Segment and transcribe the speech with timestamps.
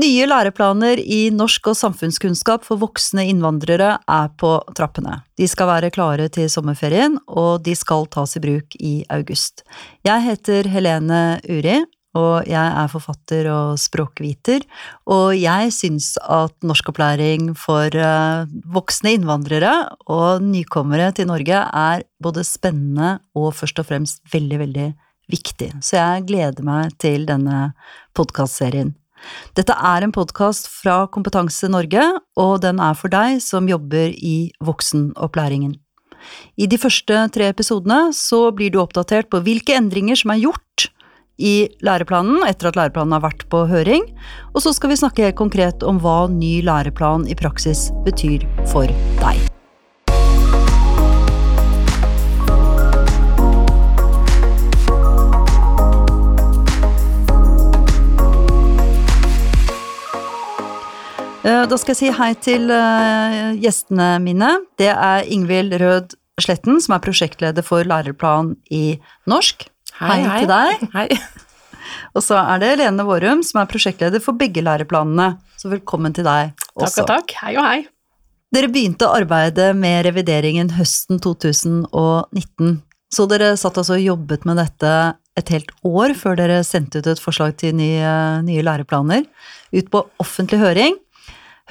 [0.00, 5.18] Nye læreplaner i norsk og samfunnskunnskap for voksne innvandrere er på trappene.
[5.36, 9.66] De skal være klare til sommerferien, og de skal tas i bruk i august.
[10.08, 11.82] Jeg heter Helene Uri,
[12.16, 14.64] og jeg er forfatter og språkviter,
[15.12, 19.74] og jeg syns at norskopplæring for eh, voksne innvandrere
[20.12, 24.88] og nykommere til Norge er både spennende og først og fremst veldig, veldig
[25.32, 25.70] viktig.
[25.84, 27.70] Så jeg gleder meg til denne
[28.16, 28.92] podkastserien.
[29.58, 32.04] Dette er en podkast fra Kompetanse Norge,
[32.38, 35.76] og den er for deg som jobber i voksenopplæringen.
[36.56, 40.88] I de første tre episodene så blir du oppdatert på hvilke endringer som er gjort
[41.42, 44.04] i læreplanen etter at læreplanen har vært på høring,
[44.52, 48.90] og så skal vi snakke helt konkret om hva ny læreplan i praksis betyr for
[49.22, 49.48] deg.
[61.42, 64.50] Da skal jeg si hei til eh, gjestene mine.
[64.78, 69.66] Det er Ingvild Rød Sletten, som er prosjektleder for læreplan i norsk.
[69.98, 70.36] Hei, hei, hei.
[70.44, 70.84] til deg.
[70.94, 71.08] Hei.
[72.16, 75.32] Og så er det Lene Vårum, som er prosjektleder for begge læreplanene.
[75.58, 77.02] Så velkommen til deg også.
[77.02, 77.36] Takk og takk.
[77.42, 77.80] Hei og hei.
[78.52, 82.82] Dere begynte arbeidet med revideringen høsten 2019.
[83.12, 84.92] Så dere satt altså og jobbet med dette
[85.40, 88.12] et helt år før dere sendte ut et forslag til nye,
[88.44, 89.24] nye læreplaner
[89.72, 90.98] ut på offentlig høring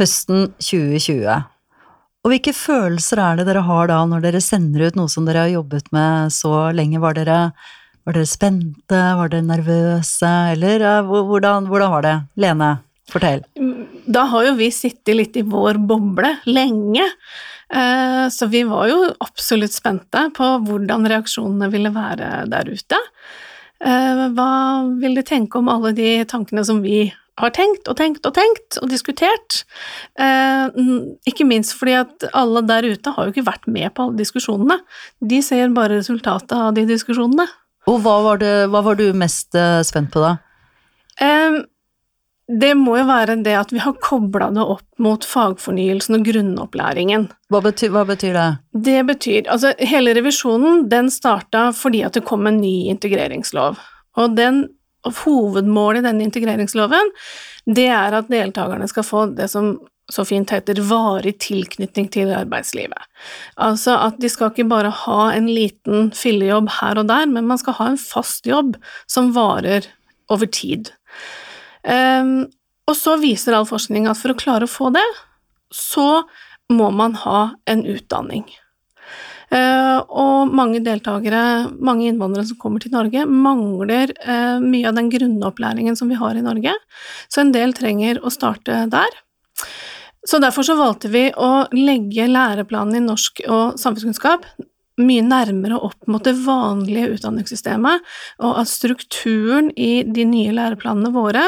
[0.01, 1.41] høsten 2020.
[2.21, 5.47] Og hvilke følelser er det dere har da når dere sender ut noe som dere
[5.47, 7.01] har jobbet med så lenge?
[7.01, 7.39] Var dere,
[8.05, 12.17] var dere spente, var dere nervøse, eller hvordan, hvordan var det?
[12.45, 12.75] Lene,
[13.09, 13.41] fortell.
[14.05, 17.07] Da har jo vi sittet litt i vår boble lenge.
[17.71, 22.99] Eh, så vi var jo absolutt spente på hvordan reaksjonene ville være der ute.
[23.81, 24.51] Eh, hva
[25.01, 27.07] vil de tenke om alle de tankene som vi
[27.39, 29.61] har tenkt og tenkt og tenkt og diskutert.
[30.19, 30.81] Eh,
[31.29, 34.81] ikke minst fordi at alle der ute har jo ikke vært med på alle diskusjonene.
[35.19, 37.47] De ser bare resultatet av de diskusjonene.
[37.89, 40.35] Og hva var, det, hva var du mest eh, spent på da?
[41.21, 41.61] Eh,
[42.51, 47.29] det må jo være det at vi har kobla det opp mot fagfornyelsen og grunnopplæringen.
[47.53, 48.49] Hva betyr, hva betyr, det?
[48.89, 53.79] Det betyr Altså, hele revisjonen den starta fordi at det kom en ny integreringslov.
[54.19, 54.65] Og den
[55.05, 57.13] hovedmålet i denne integreringsloven,
[57.65, 59.75] det er at deltakerne skal få det som
[60.11, 62.99] så fint heter varig tilknytning til arbeidslivet.
[63.61, 67.61] Altså at de skal ikke bare ha en liten fillejobb her og der, men man
[67.61, 68.75] skal ha en fast jobb
[69.11, 69.87] som varer
[70.31, 70.91] over tid.
[71.87, 72.49] Um,
[72.89, 75.07] og så viser all forskning at for å klare å få det,
[75.71, 76.23] så
[76.71, 78.45] må man ha en utdanning.
[79.51, 85.11] Eh, og mange deltakere, mange innvandrere som kommer til Norge, mangler eh, mye av den
[85.11, 86.77] grunnopplæringen som vi har i Norge,
[87.27, 89.19] så en del trenger å starte der.
[90.27, 94.45] Så derfor så valgte vi å legge læreplanen i norsk og samfunnskunnskap
[95.01, 98.03] mye nærmere opp mot det vanlige utdanningssystemet,
[98.43, 101.47] og at strukturen i de nye læreplanene våre,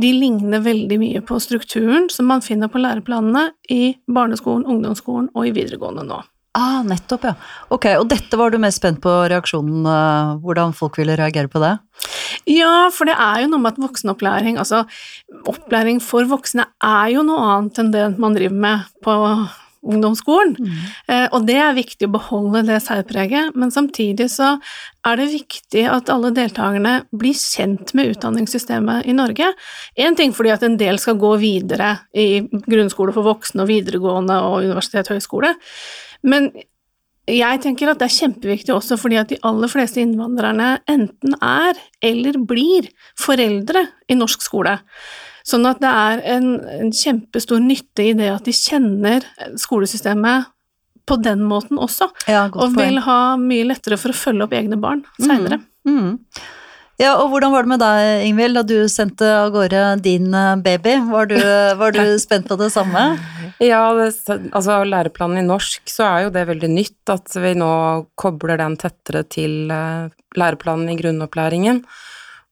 [0.00, 5.48] de ligner veldig mye på strukturen som man finner på læreplanene i barneskolen, ungdomsskolen og
[5.48, 6.22] i videregående nå.
[6.52, 7.32] Ah, nettopp, ja.
[7.72, 11.62] Ok, og dette var du mest spent på reaksjonen, uh, hvordan folk ville reagere på
[11.62, 11.72] det?
[12.50, 14.82] Ja, for det er jo noe med at voksenopplæring, altså
[15.48, 19.16] opplæring for voksne er jo noe annet enn det man driver med på
[19.82, 20.54] ungdomsskolen.
[20.58, 20.74] Mm.
[21.10, 24.54] Eh, og det er viktig å beholde det særpreget, men samtidig så
[25.08, 29.50] er det viktig at alle deltakerne blir kjent med utdanningssystemet i Norge.
[29.98, 34.38] Én ting fordi at en del skal gå videre i grunnskole for voksne og videregående
[34.46, 35.56] og universitet og høyskole,
[36.26, 36.50] men
[37.30, 41.78] jeg tenker at det er kjempeviktig også fordi at de aller fleste innvandrerne enten er
[42.02, 42.88] eller blir
[43.18, 44.74] foreldre i norsk skole.
[45.46, 46.48] Sånn at det er en,
[46.82, 49.26] en kjempestor nytte i det at de kjenner
[49.58, 50.50] skolesystemet
[51.06, 54.78] på den måten også, ja, og vil ha mye lettere for å følge opp egne
[54.78, 55.58] barn seinere.
[55.86, 56.12] Mm, mm.
[57.02, 60.60] Ja, og hvordan var det med deg, Ingvild, da du sendte av gårde din eh,
[60.62, 60.92] baby?
[61.08, 61.38] Var du,
[61.80, 63.02] var du spent på det samme?
[63.58, 64.12] Ja, det,
[64.54, 67.72] altså læreplanen i norsk, så er jo det veldig nytt at vi nå
[68.14, 71.82] kobler den tettere til uh, læreplanen i grunnopplæringen.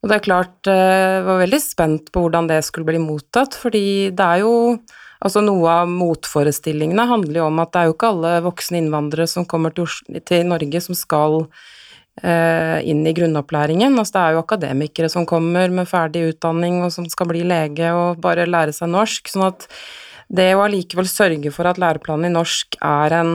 [0.03, 3.55] Og det er klart, jeg uh, var veldig spent på hvordan det skulle bli mottatt,
[3.55, 4.55] fordi det er jo
[5.21, 9.27] Altså Noe av motforestillingene handler jo om at det er jo ikke alle voksne innvandrere
[9.29, 11.80] som kommer til, Norge som skal Eh,
[12.21, 13.95] inn i grunnopplæringen.
[13.97, 17.93] Altså det er jo akademikere som kommer med ferdig utdanning og som skal bli lege
[17.97, 19.31] og bare lære seg norsk.
[19.31, 19.65] Sånn at
[20.31, 23.33] det å allikevel sørge for at læreplanen i norsk er en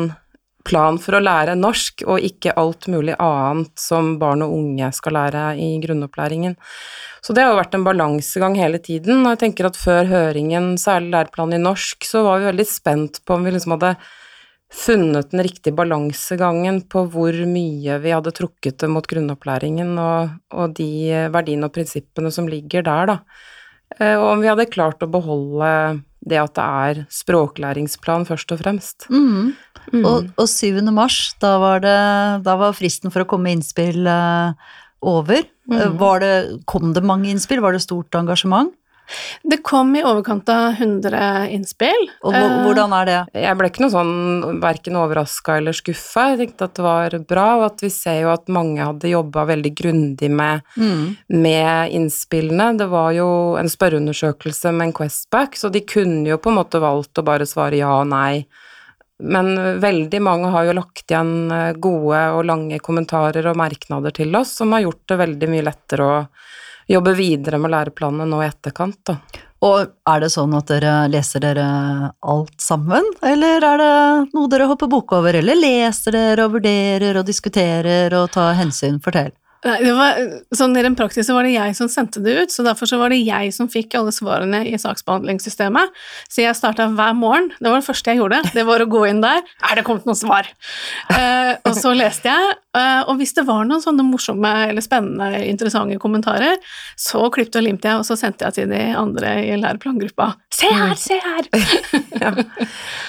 [0.65, 5.17] plan for å lære norsk, og ikke alt mulig annet som barn og unge skal
[5.19, 6.57] lære i grunnopplæringen.
[7.25, 10.73] Så det har jo vært en balansegang hele tiden, og jeg tenker at før høringen,
[10.81, 13.95] særlig læreplanen i norsk, så var vi veldig spent på om vi liksom hadde
[14.75, 20.75] funnet den riktige balansegangen på hvor mye vi hadde trukket det mot grunnopplæringen og, og
[20.77, 23.17] de verdiene og prinsippene som ligger der, da.
[23.99, 25.69] Eh, og om vi hadde klart å beholde
[26.25, 29.07] det at det er språklæringsplan først og fremst.
[29.13, 29.53] Mm.
[29.93, 30.01] Mm.
[30.01, 30.81] Og, og 7.
[30.95, 31.99] mars, da var, det,
[32.45, 34.57] da var fristen for å komme med innspill uh,
[35.05, 35.45] over.
[35.69, 36.01] Mm.
[36.23, 36.33] Det,
[36.69, 37.61] kom det mange innspill?
[37.63, 38.73] Var det stort engasjement?
[39.43, 42.07] Det kom i overkant av 100 innspill.
[42.25, 43.19] Og hvordan er det?
[43.45, 46.31] Jeg ble ikke noe sånn verken overraska eller skuffa.
[46.33, 49.45] Jeg tenkte at det var bra, og at vi ser jo at mange hadde jobba
[49.51, 51.05] veldig grundig med, mm.
[51.37, 52.71] med, innspillene.
[52.79, 53.29] Det var jo
[53.59, 57.47] en spørreundersøkelse med en Questback, så de kunne jo på en måte valgt å bare
[57.49, 58.45] svare ja og nei.
[59.23, 64.35] Men veldig mange har jo lagt igjen eh, gode og lange kommentarer og merknader til
[64.35, 66.17] oss, som har gjort det veldig mye lettere å
[66.87, 69.17] jobbe videre med læreplanene nå i etterkant, da.
[69.65, 71.65] Og er det sånn at dere leser dere
[72.21, 77.17] alt sammen, eller er det noe dere hopper bok over, eller leser dere og vurderer
[77.17, 78.99] og diskuterer og tar hensyn?
[79.01, 79.33] Fortell.
[79.65, 80.19] Nei, det var,
[80.53, 83.09] sånn Rent praktisk så var det jeg som sendte det ut, så derfor så var
[83.09, 85.95] det jeg som fikk alle svarene i saksbehandlingssystemet.
[86.29, 89.01] Så jeg starta hver morgen, det var det første jeg gjorde, det var å gå
[89.09, 89.41] inn der.
[89.65, 90.49] Er det kommet noen svar?
[91.09, 95.41] Eh, og så leste jeg, eh, og hvis det var noen sånne morsomme eller spennende,
[95.49, 96.61] interessante kommentarer,
[96.99, 100.29] så klippet og limte jeg, og så sendte jeg til de andre i læreplangruppa.
[100.53, 101.49] Se her, se her!
[102.23, 102.35] ja.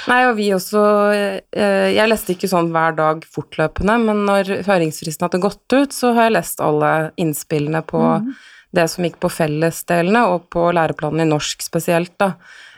[0.06, 0.80] Nei, og vi også
[1.12, 6.14] uh, Jeg leste ikke sånn hver dag fortløpende, men når høringsfristen hadde gått ut, så
[6.16, 8.30] har jeg lest lest alle innspillene på mm.
[8.78, 12.36] det som gikk på fellesdelene, og på læreplanen i norsk spesielt, da.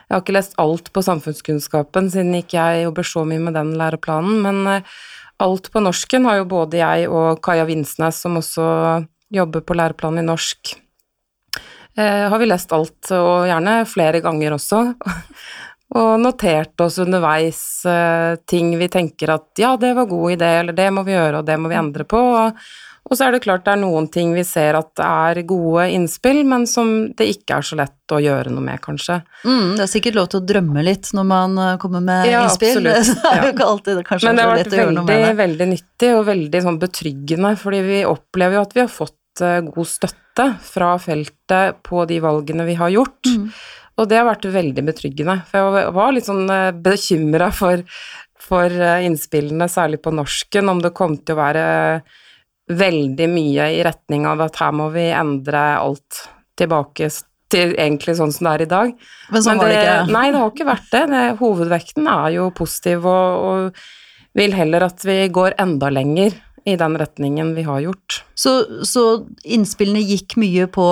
[0.08, 3.74] Jeg har ikke lest alt på samfunnskunnskapen, siden ikke jeg jobber så mye med den
[3.76, 4.98] læreplanen, men eh,
[5.44, 8.64] alt på norsken har jo både jeg og Kaja Vinsnes, som også
[9.28, 10.72] jobber på læreplanen i norsk,
[11.98, 14.80] eh, har vi lest alt, og gjerne flere ganger også.
[15.98, 20.76] og notert oss underveis eh, ting vi tenker at ja, det var god idé, eller
[20.76, 22.18] det må vi gjøre, og det må vi endre på.
[22.18, 22.68] Og,
[23.08, 26.42] og så er det klart det er noen ting vi ser at er gode innspill,
[26.48, 29.22] men som det ikke er så lett å gjøre noe med, kanskje.
[29.48, 32.42] Mm, det er sikkert lov til å drømme litt når man eh, kommer med ja,
[32.44, 32.84] innspill.
[32.92, 33.22] Absolutt.
[33.24, 36.62] det er jo ikke alltid kanskje men det har vært veldig, veldig nyttig og veldig
[36.66, 41.82] sånn betryggende, fordi vi opplever jo at vi har fått eh, god støtte fra feltet
[41.88, 43.32] på de valgene vi har gjort.
[43.32, 43.50] Mm.
[43.98, 47.88] Og det har vært veldig betryggende, for jeg var litt sånn eh, bekymra for,
[48.36, 51.68] for innspillene, særlig på norsken, om det kom til å være
[52.68, 56.24] veldig mye i retning av at her må vi endre alt
[56.58, 57.10] tilbake
[57.52, 58.90] til egentlig sånn som det er i dag.
[59.32, 60.00] Men sånn var det ikke?
[60.12, 61.04] Nei, det har ikke vært det.
[61.12, 66.36] det hovedvekten er jo positiv og, og vil heller at vi går enda lenger
[66.68, 68.20] i den retningen vi har gjort.
[68.36, 69.06] Så, så
[69.48, 70.88] innspillene gikk mye på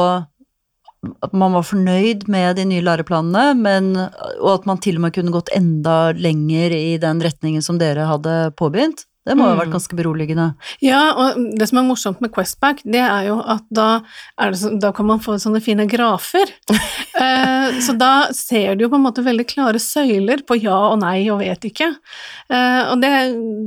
[1.22, 3.92] at man var fornøyd med de nye læreplanene, men,
[4.40, 8.08] og at man til og med kunne gått enda lenger i den retningen som dere
[8.08, 9.04] hadde påbegynt?
[9.26, 9.74] Det må ha vært mm.
[9.74, 10.46] ganske beroligende.
[10.84, 13.88] Ja, og det som er morsomt med Questback, det er jo at da,
[14.54, 16.52] så, da kan man få sånne fine grafer.
[17.24, 21.00] eh, så da ser du jo på en måte veldig klare søyler på ja og
[21.02, 21.90] nei og vet ikke.
[22.46, 23.12] Eh, og det,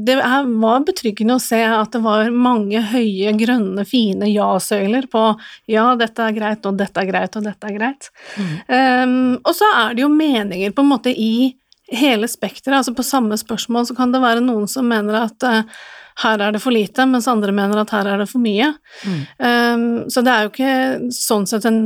[0.07, 5.25] det er, var betryggende å se at det var mange høye, grønne, fine ja-søyler på
[5.67, 8.11] ja, dette er greit, og dette er greit, og dette er greit.
[8.39, 8.53] Mm.
[8.63, 11.33] Eh, og så er det jo meninger på en måte i
[11.91, 12.81] hele spekteret.
[12.81, 15.79] Altså på samme spørsmål så kan det være noen som mener at uh,
[16.23, 18.73] her er det for lite, mens andre mener at her er det for mye.
[19.05, 19.19] Mm.
[19.39, 21.85] Um, så det er jo ikke sånn sett en,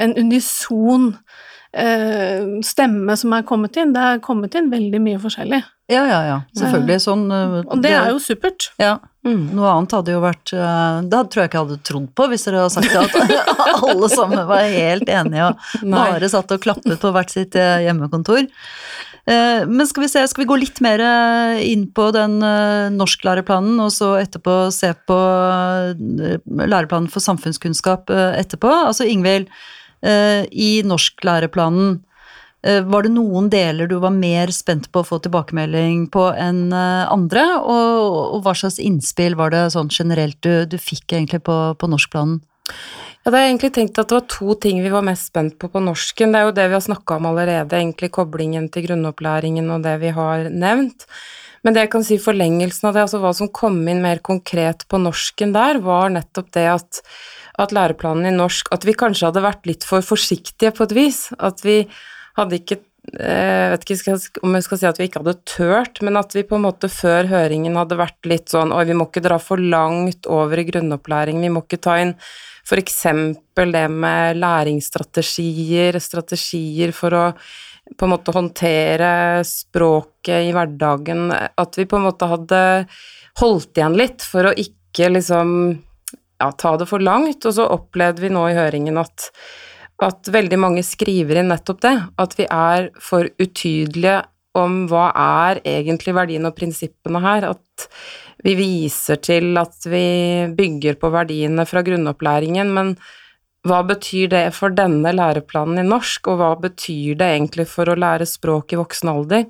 [0.00, 3.94] en unison uh, stemme som er kommet inn.
[3.96, 5.62] Det er kommet inn veldig mye forskjellig.
[5.92, 6.36] Ja, ja, ja.
[6.56, 7.00] Selvfølgelig.
[7.04, 8.68] Sånn uh, Og det, det, er jo supert.
[8.80, 8.98] Ja.
[9.24, 9.46] Mm.
[9.56, 12.66] Noe annet hadde jo vært Det tror jeg ikke jeg hadde trodd på, hvis dere
[12.66, 13.46] hadde sagt at
[13.88, 18.44] alle sammen var helt enige og bare satt og klappet på hvert sitt hjemmekontor.
[19.24, 22.92] Eh, men skal vi se, skal vi gå litt mer eh, inn på den eh,
[22.92, 25.18] norsklæreplanen, og så etterpå se på
[26.44, 28.72] læreplanen for samfunnskunnskap etterpå?
[28.90, 29.48] Altså Ingvild,
[30.04, 31.94] i norsklæreplanen,
[32.92, 37.44] var det noen deler du var mer spent på å få tilbakemelding på enn andre?
[37.64, 42.42] Og, hva slags innspill var det sånn generelt du, du fikk egentlig på, på norskplanen?
[43.24, 45.80] Jeg hadde egentlig tenkt at det var to ting vi var mest spent på på
[45.80, 46.34] norsken.
[46.34, 49.94] Det er jo det vi har snakka om allerede, egentlig koblingen til grunnopplæringen og det
[50.02, 51.06] vi har nevnt.
[51.64, 54.84] Men det jeg kan si forlengelsen av det, altså hva som kom inn mer konkret
[54.92, 57.00] på norsken der, var nettopp det at,
[57.64, 61.20] at læreplanen i norsk At vi kanskje hadde vært litt for forsiktige på et vis.
[61.40, 61.78] At vi
[62.36, 64.14] hadde ikke jeg vet ikke
[64.46, 66.88] om jeg skal si at vi ikke hadde tørt, men at vi på en måte
[66.90, 70.66] før høringen hadde vært litt sånn Oi, vi må ikke dra for langt over i
[70.70, 72.14] grunnopplæring, vi må ikke ta inn
[72.64, 73.02] f.eks.
[73.54, 77.24] det med læringsstrategier, strategier for å
[77.84, 82.60] på en måte håndtere språket i hverdagen, at vi på en måte hadde
[83.42, 85.50] holdt igjen litt for å ikke liksom
[86.40, 89.28] ja, ta det for langt, og så opplevde vi nå i høringen at
[90.02, 94.22] at veldig mange skriver inn nettopp det, at vi er for utydelige
[94.58, 97.88] om hva er egentlig verdien og prinsippene her, at
[98.44, 100.06] vi viser til at vi
[100.54, 102.94] bygger på verdiene fra grunnopplæringen, men
[103.64, 107.96] hva betyr det for denne læreplanen i norsk, og hva betyr det egentlig for å
[107.98, 109.46] lære språk i voksen alder?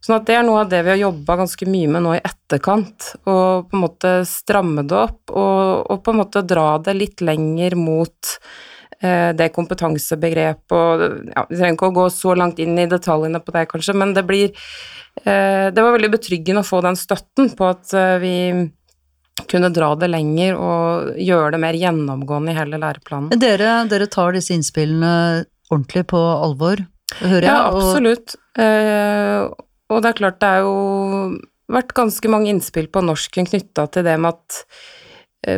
[0.00, 2.22] Sånn at det er noe av det vi har jobba ganske mye med nå i
[2.24, 6.94] etterkant, og på en måte stramme det opp, og, og på en måte dra det
[6.96, 8.36] litt lenger mot
[9.00, 11.02] Eh, det kompetansebegrepet og
[11.32, 14.12] ja, Vi trenger ikke å gå så langt inn i detaljene på det, kanskje, men
[14.12, 14.50] det blir
[15.24, 18.34] eh, Det var veldig betryggende å få den støtten på at eh, vi
[19.48, 23.40] kunne dra det lenger og gjøre det mer gjennomgående i hele læreplanen.
[23.40, 26.82] Dere, dere tar disse innspillene ordentlig på alvor,
[27.22, 27.48] hører jeg?
[27.48, 28.34] Ja, absolutt.
[28.60, 30.74] Og, og det er klart, det er jo
[31.72, 34.60] vært ganske mange innspill på norsken knytta til det med at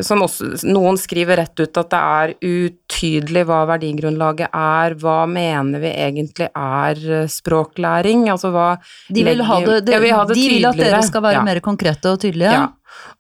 [0.06, 5.82] som også, noen skriver rett ut at det er utydelig hva verdigrunnlaget er, hva mener
[5.82, 8.68] vi egentlig er eh, språklæring, altså hva
[9.08, 11.42] De vil, ha det, det, ja, de vil at dere skal være ja.
[11.48, 12.54] mer konkrete og tydelige?
[12.54, 12.70] Ja.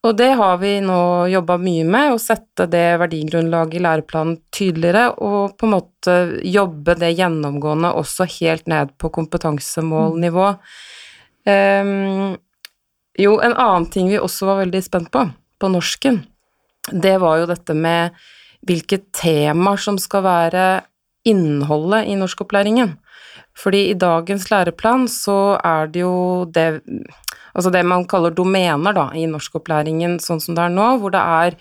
[0.06, 1.00] Og det har vi nå
[1.32, 6.16] jobba mye med, å sette det verdigrunnlaget i læreplanen tydeligere, og på en måte
[6.46, 10.50] jobbe det gjennomgående også helt ned på kompetansemålnivå.
[11.48, 11.86] Mm.
[11.88, 12.34] Um,
[13.18, 15.24] jo, en annen ting vi også var veldig spent på,
[15.58, 16.22] på norsken,
[16.90, 18.16] det var jo dette med
[18.66, 20.66] hvilke temaer som skal være
[21.28, 22.96] innholdet i norskopplæringen.
[23.58, 26.82] Fordi i dagens læreplan så er det jo det
[27.52, 31.20] Altså det man kaller domener da, i norskopplæringen sånn som det er nå, hvor det
[31.20, 31.56] er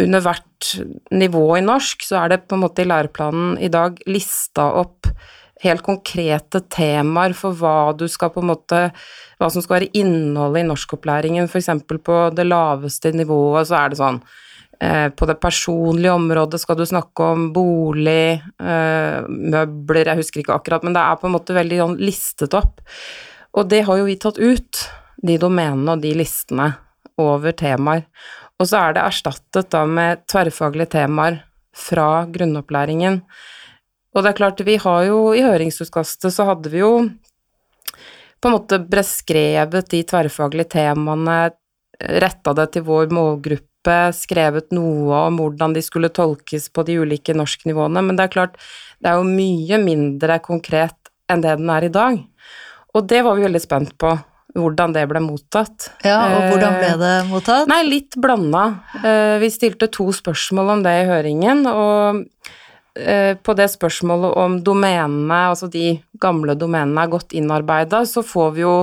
[0.00, 0.70] under hvert
[1.12, 5.10] nivå i norsk, så er det på en måte i læreplanen i dag lista opp
[5.64, 8.84] helt konkrete temaer for hva du skal på en måte
[9.40, 11.70] Hva som skal være innholdet i norskopplæringen, f.eks.
[11.88, 14.18] på det laveste nivået, så er det sånn
[14.84, 20.58] eh, på det personlige området skal du snakke om bolig, eh, møbler, jeg husker ikke
[20.58, 22.84] akkurat, men det er på en måte veldig sånn listet opp.
[23.56, 24.84] Og det har jo vi tatt ut,
[25.24, 26.68] de domenene og de listene
[27.20, 28.04] over temaer.
[28.60, 31.40] Og så er det erstattet da med tverrfaglige temaer
[31.76, 33.22] fra grunnopplæringen.
[34.14, 36.94] Og det er klart, vi har jo i høringsutkastet så hadde vi jo
[38.40, 41.50] på en måte beskrevet de tverrfaglige temaene,
[42.00, 47.36] retta det til vår målgruppe, skrevet noe om hvordan de skulle tolkes på de ulike
[47.36, 48.56] norsknivåene, men det er klart,
[49.00, 52.18] det er jo mye mindre konkret enn det den er i dag.
[52.96, 54.14] Og det var vi veldig spent på,
[54.56, 55.92] hvordan det ble mottatt.
[56.02, 57.68] Ja, og hvordan ble det mottatt?
[57.70, 58.64] Nei, litt blanda.
[59.04, 62.59] Eh, vi stilte to spørsmål om det i høringen, og Eh,
[62.90, 68.64] på det spørsmålet om domenene, altså de gamle domenene er godt innarbeida, så får vi
[68.64, 68.74] jo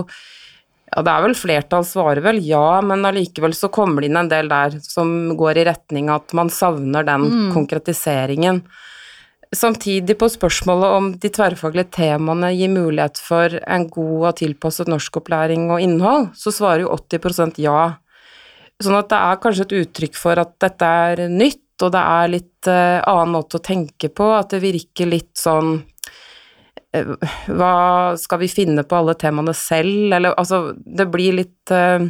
[0.96, 4.30] ja, det er vel flertall svarer vel ja, men allikevel så kommer det inn en
[4.32, 7.50] del der som går i retning at man savner den mm.
[7.56, 8.62] konkretiseringen.
[9.56, 15.70] Samtidig på spørsmålet om de tverrfaglige temaene gir mulighet for en god og tilpasset norskopplæring
[15.72, 17.82] og innhold, så svarer jo 80% ja.
[18.84, 22.32] Sånn at det er kanskje et uttrykk for at dette er nytt, og det er
[22.32, 27.74] litt uh, annen måte å tenke på, at det virker litt sånn uh, Hva
[28.20, 32.02] skal vi finne på alle temaene selv, eller altså Det blir litt uh,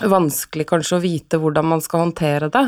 [0.00, 2.62] vanskelig kanskje å vite hvordan man skal håndtere det.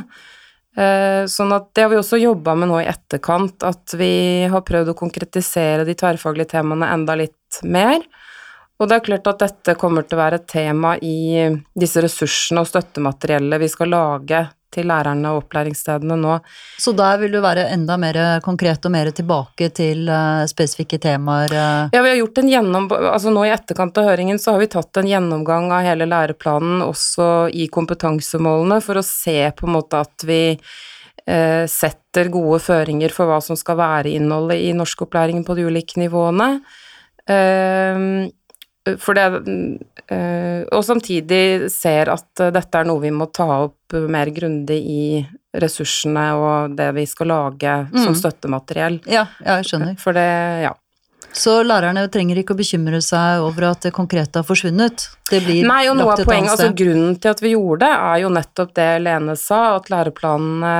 [1.32, 4.90] sånn at det har vi også jobba med nå i etterkant, at vi har prøvd
[4.92, 8.04] å konkretisere de tverrfaglige temaene enda litt mer.
[8.82, 11.46] Og det er klart at dette kommer til å være et tema i
[11.78, 14.40] disse ressursene og støttemateriellet vi skal lage
[14.72, 16.38] til lærerne og opplæringsstedene nå.
[16.80, 21.52] Så der vil du være enda mer konkret og mer tilbake til uh, spesifikke temaer?
[21.52, 21.92] Uh.
[21.94, 22.88] Ja, vi har gjort en gjennom...
[22.98, 26.82] Altså nå i etterkant av høringen så har vi tatt en gjennomgang av hele læreplanen
[26.86, 33.14] også i kompetansemålene for å se på en måte at vi eh, setter gode føringer
[33.14, 36.54] for hva som skal være innholdet i norskopplæringen på de ulike nivåene.
[37.22, 38.32] Uh,
[38.98, 39.26] for det
[40.10, 44.78] øh, Og samtidig ser at uh, dette er noe vi må ta opp mer grundig
[44.82, 45.04] i
[45.52, 47.98] ressursene og det vi skal lage mm.
[48.06, 49.02] som støttemateriell.
[49.04, 49.98] Ja, ja, jeg skjønner.
[50.00, 50.30] For det,
[50.64, 50.72] ja.
[51.36, 55.06] Så lærerne trenger ikke å bekymre seg over at det konkrete har forsvunnet?
[55.28, 58.24] Det blir Nei, og noe av poenget, altså Grunnen til at vi gjorde det, er
[58.24, 60.74] jo nettopp det Lene sa, at læreplanene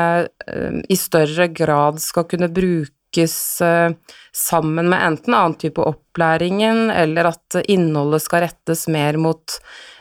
[0.89, 3.91] i større grad skal kunne bruke brukes eh,
[4.33, 9.61] sammen med enten annen type opplæringen, eller at innholdet skal rettes mer mot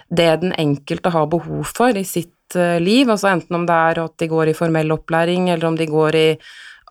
[0.09, 4.03] det den enkelte har behov for i sitt eh, liv, altså enten om det er
[4.03, 6.37] at de går i formell opplæring, eller om de går i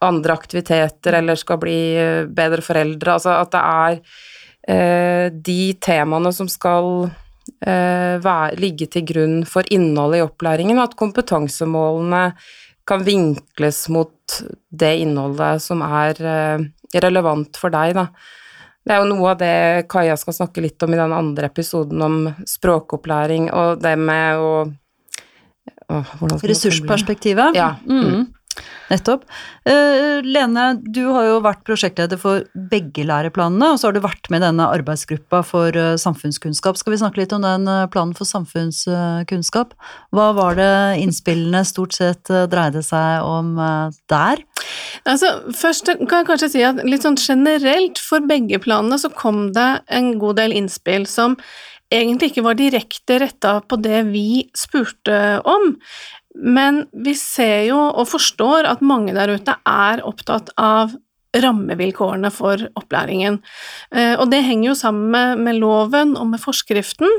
[0.02, 4.00] andre aktiviteter eller skal bli eh, bedre foreldre, altså at det er
[5.32, 7.08] de temaene som skal
[8.60, 12.20] ligge til grunn for innholdet i opplæringen, og at kompetansemålene
[12.86, 14.19] kan vinkles mot
[14.70, 16.66] det innholdet som er eh,
[17.02, 18.08] relevant for deg, da.
[18.80, 22.00] Det er jo noe av det Kaja skal snakke litt om i den andre episoden
[22.02, 24.52] om språkopplæring og det med å
[25.90, 27.56] Ressursperspektivet?
[27.58, 27.74] Ja.
[27.82, 28.28] Mm.
[28.90, 29.24] Nettopp.
[29.68, 34.30] Uh, Lene, du har jo vært prosjektleder for begge læreplanene, og så har du vært
[34.32, 36.78] med i denne arbeidsgruppa for uh, samfunnskunnskap.
[36.80, 39.76] Skal vi snakke litt om den uh, planen for samfunnskunnskap?
[40.16, 40.72] Hva var det
[41.04, 43.54] innspillene stort sett dreide seg om
[44.10, 44.42] der?
[45.08, 49.50] Altså, først kan jeg kanskje si at litt sånn generelt for begge planene så kom
[49.56, 51.38] det en god del innspill som
[51.90, 55.74] egentlig ikke var direkte retta på det vi spurte om,
[56.34, 60.94] men vi ser jo og forstår at mange der ute er opptatt av
[61.36, 63.38] rammevilkårene for opplæringen.
[63.94, 67.10] Eh, og det henger jo sammen med, med, loven og med forskriften,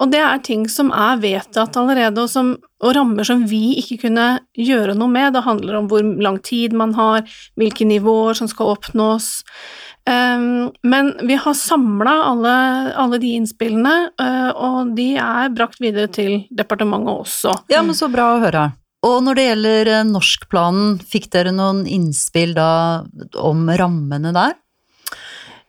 [0.00, 4.00] og det er ting som er vedtatt allerede, og, som, og, rammer som vi ikke
[4.06, 5.34] kunne gjøre noe med.
[5.36, 7.26] Det handler om hvor lang tid man har,
[7.60, 9.42] hvilke nivåer som skal oppnås.
[10.08, 12.54] Um, men vi har samla alle,
[12.96, 17.54] alle, de innspillene, uh, og de er brakt videre til departementet også.
[17.72, 18.70] Ja, men så bra å høre.
[19.06, 22.70] Og når det gjelder uh, norskplanen, fikk dere noen innspill da
[23.38, 24.56] om rammene der?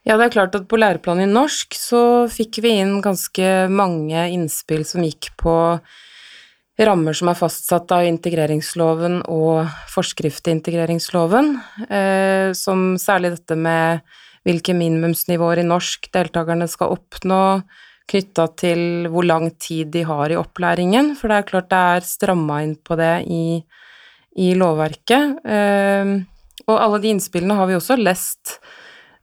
[0.07, 4.23] Ja, det er klart at på læreplanen i norsk så fikk vi inn ganske mange
[4.33, 5.53] innspill som gikk på
[6.79, 11.53] rammer som er fastsatt av integreringsloven og forskrift i integreringsloven,
[11.89, 14.01] eh, som særlig dette med
[14.47, 17.61] hvilke minimumsnivåer i norsk deltakerne skal oppnå,
[18.11, 22.07] knytta til hvor lang tid de har i opplæringen, for det er klart det er
[22.07, 23.61] stramma inn på det i,
[24.41, 25.41] i lovverket.
[25.45, 26.15] Eh,
[26.67, 28.57] og alle de innspillene har vi også lest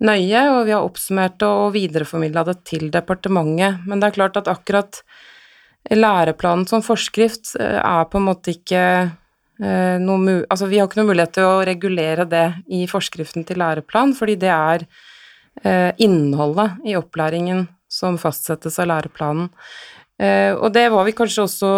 [0.04, 4.50] nøye, og vi har oppsummert og videreformidla det til departementet, men det er klart at
[4.50, 5.02] akkurat
[5.96, 11.00] læreplanen som forskrift eh, er på en måte ikke eh, noe Altså, vi har ikke
[11.00, 14.84] noen mulighet til å regulere det i forskriften til læreplan, fordi det er
[15.64, 19.48] eh, innholdet i opplæringen som fastsettes av læreplanen.
[20.18, 21.68] Og det var vi kanskje også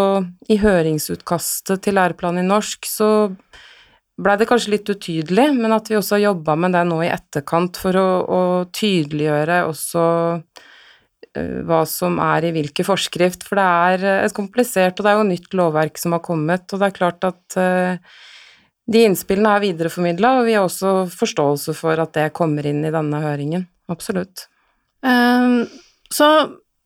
[0.48, 3.28] i høringsutkastet til læreplanen i norsk, så
[4.16, 7.10] blei det kanskje litt utydelig, men at vi også har jobba med det nå i
[7.12, 8.40] etterkant for å, å
[8.72, 10.06] tydeliggjøre også
[11.38, 15.20] hva som er i hvilken forskrift, for det er eh, et komplisert, og det er
[15.20, 18.16] jo nytt lovverk som har kommet, og det er klart at uh,
[18.90, 22.94] de innspillene er videreformidla, og vi har også forståelse for at det kommer inn i
[22.94, 23.68] denne høringen.
[23.90, 24.48] Absolutt.
[25.06, 25.62] Um,
[26.10, 26.26] så,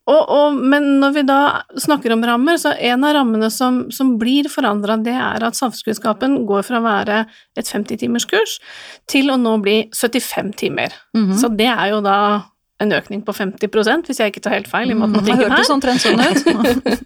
[0.04, 1.40] og, og, men når vi da
[1.80, 6.42] snakker om rammer, så en av rammene som, som blir forandra, det er at samfunnskunnskapen
[6.48, 7.22] går fra å være
[7.57, 8.59] et 50-timerskurs
[9.09, 10.92] til å nå bli 75 timer.
[11.16, 11.38] Mm -hmm.
[11.40, 12.18] Så det er jo da
[12.82, 15.66] en økning på 50 hvis jeg ikke tar helt feil i mm, matematikken her.
[15.66, 17.04] Sånn ut.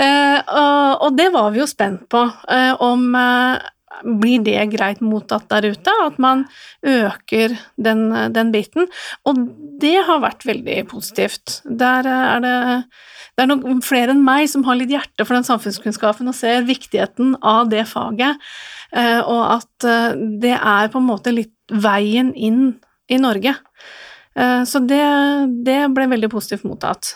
[0.00, 3.62] uh, og, og, det var vi jo spent på, uh, om uh,
[4.02, 6.46] blir det greit mottatt der ute, at man
[6.82, 8.90] øker den, den, biten?
[9.22, 9.44] Og
[9.80, 11.60] det har vært veldig positivt.
[11.64, 12.56] Der er det,
[13.38, 16.66] det er nok flere enn meg som har litt hjerte for den samfunnskunnskapen og ser
[16.66, 18.42] viktigheten av det faget,
[19.24, 19.86] og at
[20.42, 22.74] det er på en måte litt veien inn
[23.10, 23.54] i Norge.
[24.34, 25.04] Eh, så det,
[25.66, 27.14] det ble veldig positivt mottatt.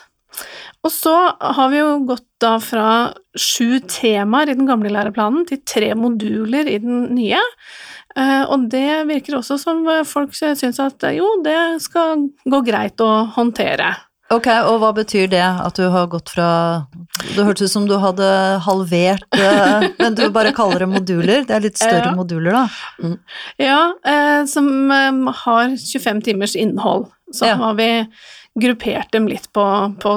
[0.86, 2.88] Og så har vi jo gått da fra
[3.34, 7.40] sju temaer i den gamle læreplanen til tre moduler i den nye.
[8.14, 13.10] Eh, og det virker også som folk syns at jo, det skal gå greit å
[13.34, 13.94] håndtere.
[14.28, 16.48] Ok, og hva betyr det at du har gått fra
[17.36, 18.26] Det hørtes ut som du hadde
[18.64, 21.44] halvert eh, Men du bare kaller det moduler?
[21.48, 22.14] Det er litt større ja.
[22.16, 22.64] moduler, da?
[23.02, 23.16] Mm.
[23.62, 23.80] Ja,
[24.12, 27.08] eh, som eh, har 25 timers innhold.
[27.34, 27.58] Så ja.
[27.60, 27.90] har vi
[28.58, 29.66] gruppert dem litt på,
[30.02, 30.14] på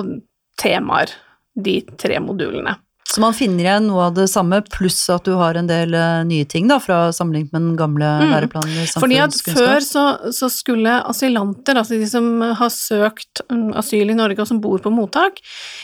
[0.61, 1.13] temaer,
[1.55, 2.77] de tre modulene.
[3.11, 6.21] Så man finner igjen noe av det samme, pluss at du har en del uh,
[6.23, 8.29] nye ting da, fra sammenlignet med den gamle mm.
[8.31, 13.73] læreplanen i Fordi at før så, så, skulle asylanter, altså de som har søkt mm,
[13.81, 15.41] asyl i Norge og som bor på mottak,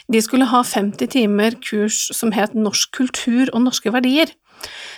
[0.07, 4.31] de skulle ha 50 timer kurs som het Norsk kultur og norske verdier.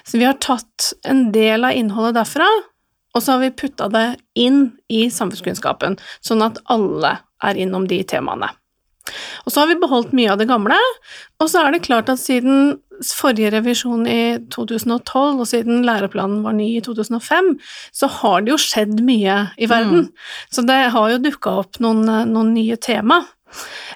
[0.06, 2.46] Så vi har tatt en del av innholdet derfra,
[3.18, 4.06] og så har vi putta det
[4.38, 8.54] inn i samfunnskunnskapen, sånn at alle er innom de temaene.
[9.46, 10.78] Og så har vi beholdt mye av det gamle,
[11.40, 16.56] og så er det klart at siden forrige revisjon i 2012, og siden læreplanen var
[16.58, 17.54] ny i 2005,
[17.96, 20.10] så har det jo skjedd mye i verden.
[20.52, 23.22] Så det har jo dukka opp noen, noen nye tema.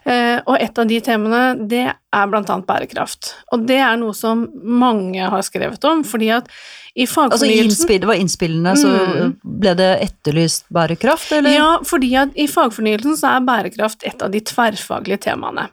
[0.04, 3.34] Eh, og et av de temaene, det er blant annet bærekraft.
[3.54, 6.50] Og det er noe som mange har skrevet om, fordi at
[6.94, 9.32] i Altså fagfornyelsen innspill, det var innspillene, så Mm.
[9.44, 11.50] ble det etterlyst bærekraft, eller?
[11.56, 15.70] Ja, fordi at i fagfornyelsen så er bærekraft et av de tverrfaglige temaene.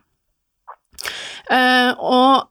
[1.51, 2.47] Eh, og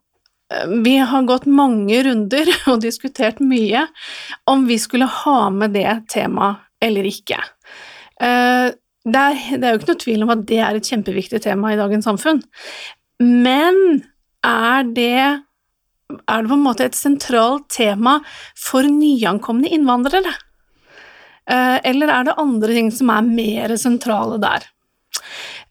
[0.52, 3.88] eh, vi har gått mange runder og diskutert mye
[4.46, 7.40] om vi skulle ha med det temaet eller ikke.
[9.08, 11.74] Det, er, det er jo ikke noe tvil om at det er et kjempeviktig tema
[11.74, 12.42] i dagens samfunn.
[13.20, 14.02] Men
[14.46, 15.46] er det
[16.10, 18.18] er det på en måte et sentralt tema
[18.58, 20.32] for nyankomne innvandrere?
[21.50, 24.66] Eh, Eller er det andre ting som er mer sentrale der?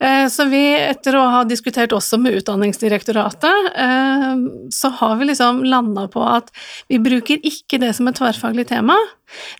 [0.00, 4.36] Eh, Så vi, etter å ha diskutert også med Utdanningsdirektoratet, eh,
[4.70, 6.52] så har vi liksom landa på at
[6.88, 8.94] vi bruker ikke det som et tverrfaglig tema.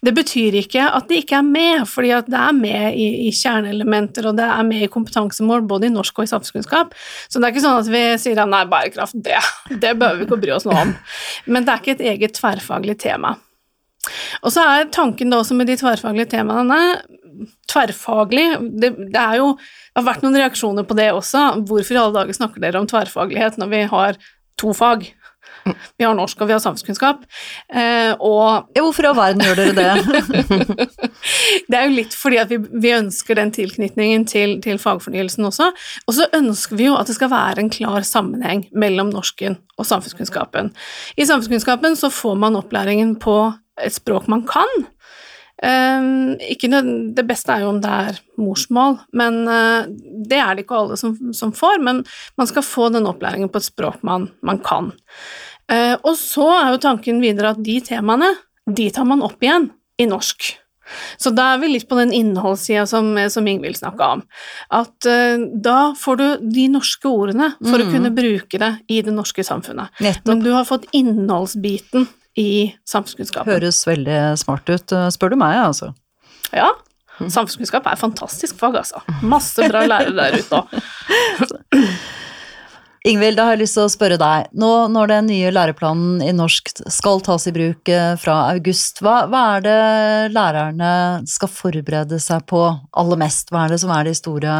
[0.01, 4.31] Det betyr ikke at det ikke er med, fordi det er med i, i kjerneelementer,
[4.31, 6.95] og det er med i kompetansemål både i norsk og i samfunnskunnskap.
[7.29, 9.43] Så det er ikke sånn at vi sier at nei, bærekraft, det,
[9.75, 10.97] det behøver vi ikke å bry oss noe om.
[11.51, 13.35] Men det er ikke et eget tverrfaglig tema.
[14.47, 16.79] Og så er tanken da også med de tverrfaglige temaene
[17.69, 18.47] Tverrfaglig
[18.81, 21.45] det, det er jo Det har vært noen reaksjoner på det også.
[21.69, 24.21] Hvorfor i alle dager snakker dere om tverrfaglighet når vi har
[24.59, 25.09] to fag?
[25.99, 27.25] Vi har norsk og vi har samfunnskunnskap.
[27.69, 30.87] Eh, og Ja, hvorfor i all verden gjør dere det?
[31.69, 35.71] det er jo litt fordi at vi, vi ønsker den tilknytningen til, til fagfornyelsen også.
[36.07, 39.89] Og så ønsker vi jo at det skal være en klar sammenheng mellom norsken og
[39.89, 40.73] samfunnskunnskapen.
[41.17, 43.41] I samfunnskunnskapen så får man opplæringen på
[43.83, 44.87] et språk man kan.
[45.59, 49.89] Um, ikke det beste er jo om det er morsmål, men uh,
[50.31, 51.81] det er det ikke alle som, som får.
[51.83, 52.05] Men
[52.39, 54.93] man skal få den opplæringen på et språk man, man kan.
[55.67, 58.31] Uh, og så er jo tanken videre at de temaene,
[58.69, 60.53] de tar man opp igjen i norsk.
[61.21, 64.23] Så da er vi litt på den innholdssida som, som Ingvild snakka om.
[64.73, 67.93] At uh, da får du de norske ordene for å Mm.
[67.97, 69.91] kunne bruke det i det norske samfunnet.
[70.01, 70.31] Nettopp.
[70.31, 72.07] Men du har fått innholdsbiten
[72.39, 72.51] i
[72.89, 73.51] samfunnskunnskapen.
[73.51, 75.93] Høres veldig smart ut, eh, spør du meg, altså.
[76.55, 76.71] Ja.
[77.19, 79.03] Samfunnskunnskap er fantastisk fag, altså.
[79.27, 80.79] Masse bra lærere der ute òg.
[83.09, 84.49] Ingvild, da har jeg lyst til å spørre deg.
[84.59, 89.23] Nå når den nye læreplanen i norsk skal tas i bruk eh, fra august, hva,
[89.31, 89.77] hva er det
[90.35, 90.91] lærerne
[91.31, 93.53] skal forberede seg på aller mest?
[93.55, 94.55] Hva er det som er de store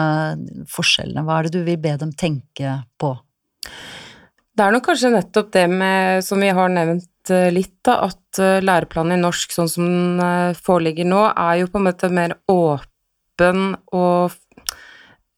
[0.71, 1.27] forskjellene?
[1.27, 3.13] Hva er det du vil be dem tenke på?
[4.59, 8.41] Det er nok kanskje nettopp det med, som vi har nevnt eh, litt, da, at
[8.43, 12.11] eh, læreplanen i norsk sånn som den eh, foreligger nå, er jo på en måte
[12.11, 14.35] mer åpen og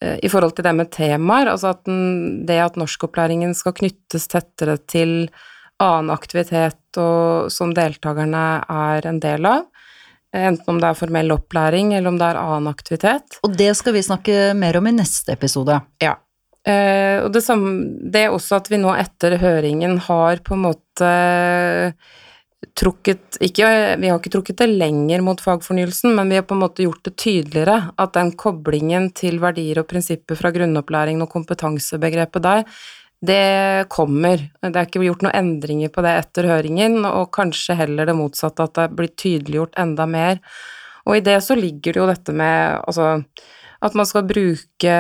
[0.00, 4.78] i forhold til det med temaer, altså at den, det at norskopplæringen skal knyttes tettere
[4.88, 5.10] til
[5.76, 9.66] annen aktivitet og, som deltakerne er en del av,
[10.32, 13.42] enten om det er formell opplæring eller om det er annen aktivitet.
[13.44, 15.76] Og det skal vi snakke mer om i neste episode.
[16.00, 16.16] Ja.
[16.68, 17.70] Eh, og det samme
[18.12, 21.12] Det er også at vi nå etter høringen har på en måte
[22.76, 26.62] trukket ikke, Vi har ikke trukket det lenger mot fagfornyelsen, men vi har på en
[26.62, 32.44] måte gjort det tydeligere at den koblingen til verdier og prinsipper fra grunnopplæringen og kompetansebegrepet
[32.44, 32.64] der,
[33.20, 34.40] det kommer.
[34.60, 38.64] Det er ikke gjort noen endringer på det etter høringen, og kanskje heller det motsatte,
[38.64, 40.40] at det blir tydeliggjort enda mer.
[41.08, 43.10] Og i det så ligger det jo dette med altså
[43.82, 44.94] at man skal bruke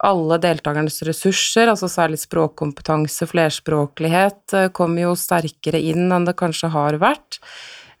[0.00, 6.70] alle deltakernes ressurser, altså særlig språkkompetanse, flerspråklighet, eh, kommer jo sterkere inn enn det kanskje
[6.72, 7.38] har vært.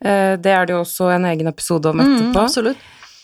[0.04, 2.48] Eh, Det er det jo også en egen episode om Mm, etterpå,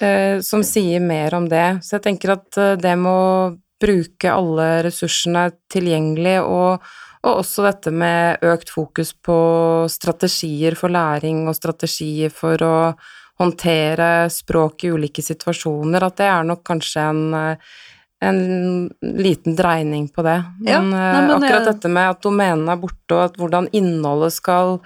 [0.01, 1.81] eh, som sier mer om det.
[1.83, 6.83] Så jeg tenker at det med å bruke alle ressursene tilgjengelig, og,
[7.25, 12.95] og også dette med økt fokus på strategier for læring og strategier for å
[13.39, 17.77] håndtere språk i ulike situasjoner, at det er nok kanskje en, eh,
[18.21, 20.43] en liten dreining på det.
[20.61, 23.69] Men, ja, nei, men akkurat jeg- dette med at domenene er borte, og at hvordan
[23.73, 24.81] innholdet skal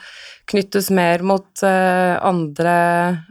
[0.53, 2.75] knyttes mer mot uh, andre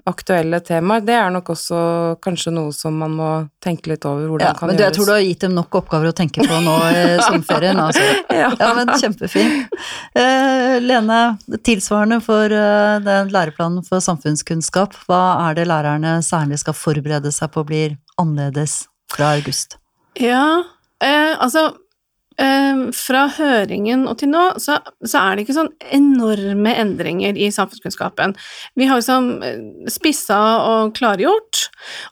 [0.10, 1.82] aktuelle temaer, det er nok også
[2.24, 3.28] kanskje noe som man må
[3.62, 5.78] tenke litt over hvordan Ja, kan men du, jeg tror du har gitt dem nok
[5.84, 7.78] oppgaver å tenke på nå i sommerferien.
[7.84, 8.06] Altså.
[8.32, 8.50] Ja.
[8.58, 9.76] Ja, men kjempefint.
[10.18, 11.20] Uh, Lene,
[11.68, 17.54] tilsvarende for uh, den læreplanen for samfunnskunnskap, hva er det lærerne særlig skal forberede seg
[17.54, 19.78] på blir annerledes fra august?
[20.20, 20.64] Ja,
[21.04, 21.70] eh, altså
[22.42, 27.48] eh, fra høringen og til nå, så, så, er det ikke sånn enorme endringer i
[27.54, 28.36] samfunnskunnskapen.
[28.80, 29.32] Vi har liksom
[29.92, 31.66] spissa og klargjort,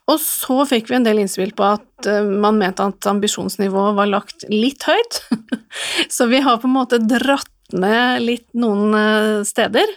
[0.08, 4.48] og så fikk vi en del innspill på at man mente at ambisjonsnivået var lagt
[4.52, 5.24] litt høyt.
[6.16, 9.92] så vi har på en måte dratt ned litt noen steder.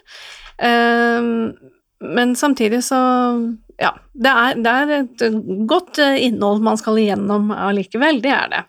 [2.02, 2.98] Men samtidig så
[3.80, 5.22] ja, det er, det er, et
[5.68, 8.60] godt eh, innhold man skal igjennom allikevel, det er det.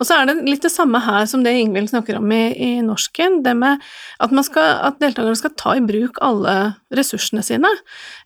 [0.00, 2.70] Og så er det litt det samme her som det Ingvild snakker om i, i
[2.84, 3.80] norsken, det med
[4.20, 6.56] at, skal, at, deltakerne skal ta i bruk alle
[6.96, 7.70] ressursene sine.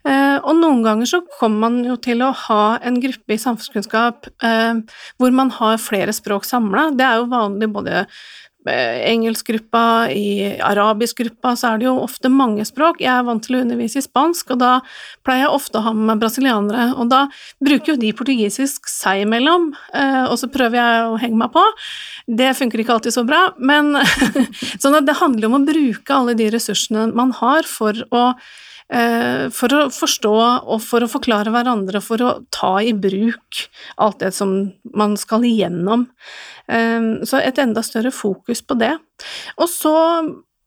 [0.08, 4.30] Eh, og noen ganger så kommer man jo til å ha en gruppe i samfunnskunnskap
[4.46, 4.80] eh,
[5.20, 6.88] hvor man har flere språk samla.
[6.96, 8.06] Det er jo vanlig både
[8.72, 13.02] engelskgruppa, i arabiskgruppa, så er det jo ofte mange språk.
[13.04, 14.72] Jeg er vant til å undervise i spansk, og da
[15.26, 17.24] pleier jeg ofte å ha med brasilianere, og da
[17.64, 21.64] bruker jo de portugisisk seg imellom, eh, og så prøver jeg å henge meg på.
[22.26, 23.94] Det funker ikke alltid så bra, men
[24.82, 28.44] sånn at det handler om å bruke alle de ressursene man har for å eh,
[28.84, 33.62] for å forstå og for å forklare hverandre, for å ta i bruk
[33.96, 34.52] alt det som
[34.94, 36.04] man skal igjennom.
[36.68, 38.92] Ehm, så et enda større fokus på det.
[39.58, 39.94] Og så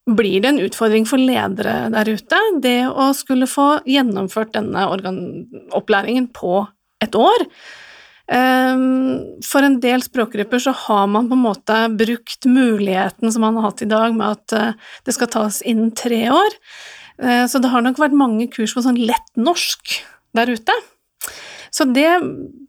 [0.08, 4.86] blir det en utfordring for ledere der ute, det å skulle få gjennomført denne
[5.76, 6.62] opplæringen på
[7.04, 7.48] et år.
[8.32, 13.56] Ehm, for en del språkgrupper så har man på en måte brukt muligheten som man
[13.56, 16.58] har hatt i dag med at eh, det skal tas innen tre år.
[17.22, 20.00] Eh, så det har nok vært mange kurs på sånn lett norsk
[20.38, 20.76] der ute.
[21.74, 22.10] Så det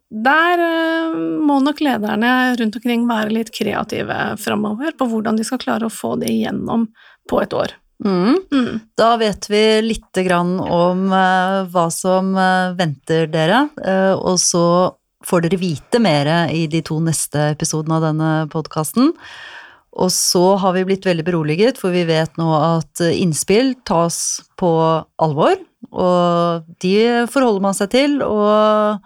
[0.08, 5.60] der eh, må nok lederne rundt omkring være litt kreative framover på hvordan de skal
[5.62, 6.88] klare å få det igjennom
[7.28, 7.76] på et år.
[8.04, 8.38] Mm.
[8.54, 8.78] Mm.
[8.96, 12.30] Da vet vi lite grann om uh, hva som
[12.78, 13.64] venter dere,
[14.14, 14.62] og så
[15.26, 19.10] får dere vite mer i de to neste episodene av denne podkasten.
[19.98, 24.70] Og så har vi blitt veldig beroliget, for vi vet nå at innspill tas på
[25.18, 25.58] alvor,
[25.90, 28.20] og de forholder man seg til.
[28.22, 29.02] og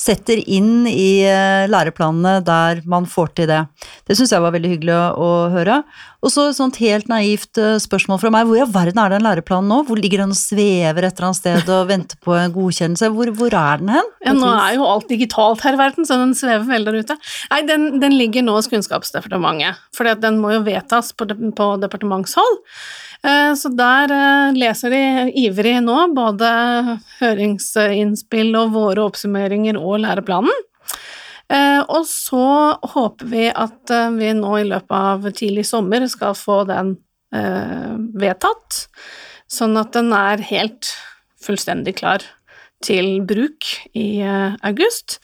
[0.00, 3.60] setter inn i eh, læreplanene der man får til det.
[4.08, 5.80] Det syns jeg var veldig hyggelig å, høre.
[6.24, 8.48] Og så et sånt helt naivt eh, spørsmål fra meg.
[8.48, 9.82] Hvor i verden er den læreplanen nå?
[9.88, 13.12] Hvor ligger den og svever et eller annet sted og venter på en godkjennelse?
[13.16, 14.10] Hvor, hvor er den hen?
[14.24, 17.18] Ja, nå er jo alt digitalt her i verden, så den svever vel der ute.
[17.52, 22.60] Nei, den, den ligger nå hos Kunnskapsdepartementet, for den må jo vedtas på, på departementshold.
[23.20, 25.02] Eh, så der eh, leser de
[25.42, 26.50] ivrig nå, både
[27.18, 30.66] høringsinnspill og våre oppsummeringer og læreplanen.
[31.50, 36.64] Eh, og så håper vi at vi nå i løpet av tidlig sommer skal få
[36.68, 36.98] den
[37.30, 38.76] vedtatt,
[39.46, 40.88] sånn at den er helt
[41.38, 42.24] fullstendig klar
[42.84, 45.18] til bruk i uh, august.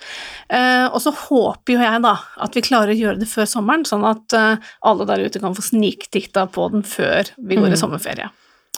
[0.52, 3.86] Uh, og så håper jo jeg da at vi klarer å gjøre det før sommeren,
[3.88, 7.76] sånn at uh, alle der ute kan få sniktitta på den før vi går mm.
[7.76, 8.32] i sommerferie.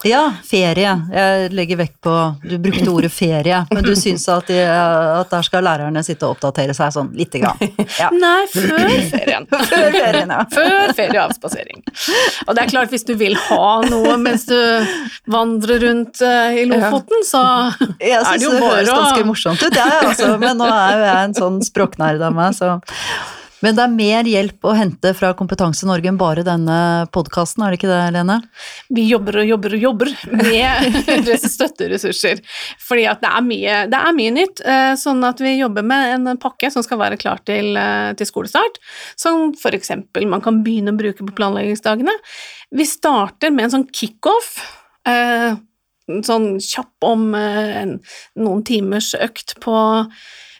[0.07, 0.91] Ja, ferie.
[1.11, 5.45] Jeg legger vekt på Du brukte ordet ferie, men du syns at, de, at, der
[5.45, 7.59] skal lærerne sitte og oppdatere seg sånn lite grann?
[7.99, 8.09] Ja.
[8.25, 9.47] Nei, før ferien.
[9.71, 10.45] før ferien, ja.
[10.59, 11.83] Før ferieavspasering.
[12.47, 14.57] Og det er klart, hvis du vil ha noe mens du
[15.29, 17.43] vandrer rundt uh, i Lofoten, så
[17.99, 20.59] er det jo bare å Jeg syns det høres ganske morsomt ut, jeg, altså, men
[20.59, 22.77] nå er jo jeg en sånn språknerd av meg, så
[23.63, 26.77] men det er mer hjelp å hente fra Kompetanse Norge enn bare denne
[27.15, 28.37] podkasten, er det ikke det, Lene?
[28.95, 30.99] Vi jobber og jobber og jobber med
[31.55, 32.41] støtteressurser,
[32.83, 34.63] fordi det er, mye, det er mye nytt.
[34.63, 38.29] Eh, sånn at vi jobber med en pakke som skal være klar til, eh, til
[38.29, 38.79] skolestart,
[39.19, 39.95] som f.eks.
[40.23, 42.15] man kan begynne å bruke på planleggingsdagene.
[42.79, 44.55] Vi starter med en sånn kickoff.
[45.09, 45.51] Eh,
[46.25, 49.75] sånn kjapp om noen timers økt på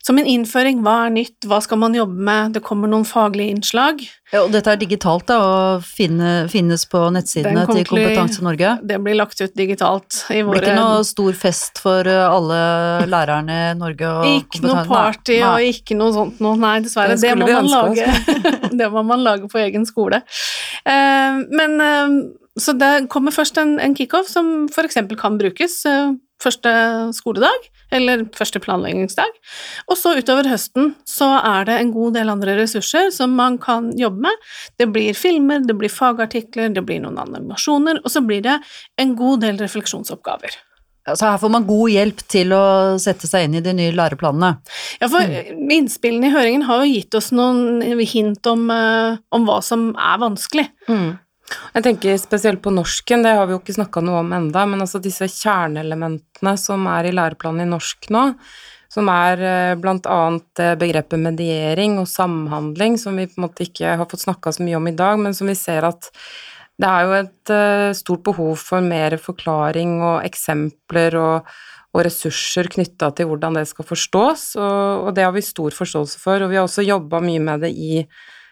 [0.06, 0.84] som en innføring.
[0.86, 4.02] Hva er nytt, hva skal man jobbe med, det kommer noen faglige innslag.
[4.30, 8.76] Ja, og dette er digitalt da, og finne, finnes på nettsidene til Kompetanse Norge?
[8.86, 12.26] Det blir lagt ut digitalt i våre Det blir ikke noe stor fest for eh,
[12.30, 12.60] alle
[13.10, 14.12] lærerne i Norge?
[14.36, 15.48] ikke noe party nei.
[15.50, 17.18] og ikke noe sånt noe, nei dessverre.
[17.18, 18.06] Det, det, må man lage,
[18.84, 20.22] det må man lage på egen skole.
[20.86, 22.20] Uh, men uh,
[22.60, 25.02] så det kommer først en, en kickoff som f.eks.
[25.18, 26.71] kan brukes uh, første
[27.15, 29.34] skoledag, eller første planleggingsdag.
[29.89, 33.91] Og så utover høsten så er det en god del andre ressurser som man kan
[33.97, 34.47] jobbe med.
[34.80, 38.60] Det blir filmer, det blir fagartikler, det blir noen animasjoner, og så blir det
[39.02, 40.58] en god del refleksjonsoppgaver.
[41.10, 42.65] Så her får man god hjelp til å
[43.02, 44.52] sette seg inn i de nye læreplanene.
[45.02, 45.71] Ja, for mm.
[45.80, 50.21] innspillene i høringen har jo gitt oss noen hint om, uh, om hva som er
[50.21, 50.67] vanskelig.
[50.89, 51.17] Mm.
[51.74, 54.84] Jeg tenker spesielt på norsken, det har vi jo ikke snakka noe om enda, men
[54.84, 58.26] altså disse kjerneelementene som er i læreplanen i norsk nå,
[58.90, 59.80] som er bl.a.
[59.82, 64.26] blant annet eh, begrepet mediering og samhandling, som vi på en måte ikke har fått
[64.26, 66.10] snakka så mye om i dag, men som vi ser at
[66.80, 71.50] det er jo et uh, stort behov for mer forklaring og eksempler og,
[71.92, 76.22] og ressurser knytta til hvordan det skal forstås, og, og, det har vi stor forståelse
[76.22, 76.46] for.
[76.46, 78.06] Og vi har også jobba mye med det i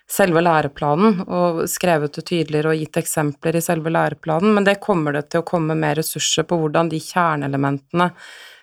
[0.07, 5.17] selve læreplanen, og skrevet det tydeligere og gitt eksempler i selve læreplanen, men det kommer
[5.17, 8.11] det til å komme mer ressurser på hvordan de kjerneelementene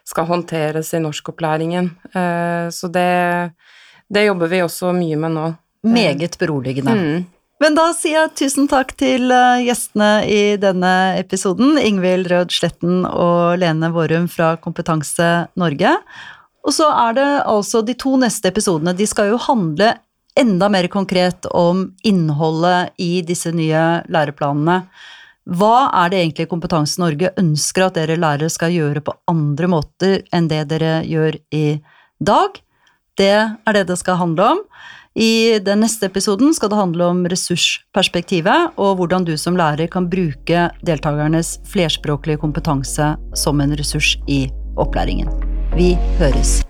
[0.08, 1.90] skal håndteres i norskopplæringen.
[2.16, 3.52] Uh, så det,
[4.12, 5.46] det jobber vi også mye med nå.
[5.84, 6.96] Meget beroligende.
[6.96, 7.24] Mm.
[7.62, 13.04] Men da sier jeg tusen takk til eh, gjestene i denne episoden, Ingvild Rød Sletten
[13.06, 15.28] og Lene Vårum fra Kompetanse
[15.60, 15.92] Norge.
[16.64, 19.92] Og så er det altså de to neste episodene, de skal jo handle
[20.40, 24.82] enda mer konkret om innholdet i disse nye læreplanene.
[25.44, 30.22] Hva er det egentlig Kompetanse Norge ønsker at dere lærere skal gjøre på andre måter
[30.32, 31.66] enn det dere gjør i
[32.24, 32.60] dag?
[33.14, 34.62] Det er det det skal handle om.
[35.14, 40.08] I den neste episoden skal det handle om ressursperspektivet, og hvordan du som lærer kan
[40.10, 45.30] bruke deltakernes flerspråklige kompetanse som en ressurs i opplæringen.
[45.78, 46.64] Vi høres.